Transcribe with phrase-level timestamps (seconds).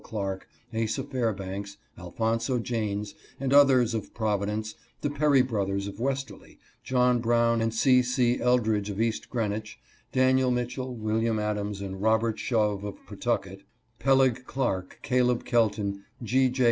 [0.03, 7.19] Clark, Asa Fairbanks, Alphonso Janes, and others of Providence, the Perry brothers of Westerly, John
[7.19, 8.01] Brown and C.
[8.01, 8.39] C.
[8.41, 9.77] Eldridge of East Greenwich,
[10.11, 13.61] Daniel Mitchell, William Adams, and Robert Shove of Pawtucket,
[13.99, 16.49] Peleg Clark, Caleb Kelton, G.
[16.49, 16.59] J.